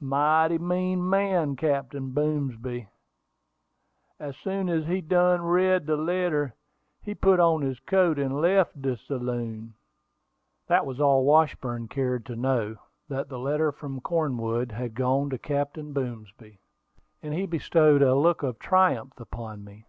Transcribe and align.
Mighty 0.00 0.58
mean 0.58 1.08
man, 1.08 1.54
Captain 1.54 2.10
Boomsby. 2.10 2.88
As 4.18 4.36
soon 4.36 4.68
as 4.68 4.86
he 4.86 5.00
done 5.00 5.40
read 5.42 5.86
de 5.86 5.96
letter, 5.96 6.52
he 7.00 7.14
put 7.14 7.38
on 7.38 7.62
his 7.62 7.78
coat, 7.78 8.18
and 8.18 8.40
left 8.40 8.82
de 8.82 8.96
saloon." 8.96 9.74
That 10.66 10.84
was 10.84 10.98
all 10.98 11.22
that 11.22 11.28
Washburn 11.28 11.86
cared 11.86 12.26
to 12.26 12.34
know 12.34 12.74
that 13.08 13.28
the 13.28 13.38
letter 13.38 13.70
from 13.70 14.00
Cornwood 14.00 14.72
had 14.72 14.94
gone 14.96 15.30
to 15.30 15.38
Captain 15.38 15.92
Boomsby; 15.92 16.58
and 17.22 17.32
he 17.32 17.46
bestowed 17.46 18.02
a 18.02 18.16
look 18.16 18.42
of 18.42 18.58
triumph 18.58 19.12
upon 19.20 19.62
me. 19.62 19.86